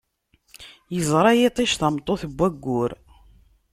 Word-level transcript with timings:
Yeẓra 0.95 1.31
yiṭij 1.39 1.71
tameṭṭut 1.79 2.21
n 2.25 2.31
waggur. 2.37 2.91